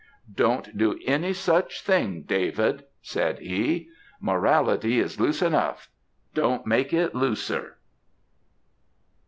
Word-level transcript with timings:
"'Don't 0.33 0.75
do 0.75 0.97
any 1.05 1.31
such 1.31 1.83
thing, 1.83 2.23
David,' 2.23 2.85
said 3.03 3.37
he; 3.37 3.89
'morality 4.19 4.97
is 4.99 5.19
loose 5.19 5.43
enough; 5.43 5.89
don't 6.33 6.65
make 6.65 6.91
it 6.91 7.13
looser.'" 7.13 7.77